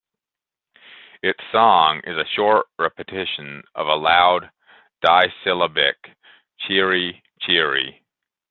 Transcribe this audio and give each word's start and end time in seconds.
Its 1.21 1.37
song 1.51 2.01
is 2.05 2.17
a 2.17 2.25
short 2.35 2.65
repetition 2.79 3.61
of 3.75 3.85
a 3.85 3.93
loud 3.93 4.49
disyllabic 5.03 6.15
"chir-ree 6.61 7.21
chir-ree". 7.41 8.01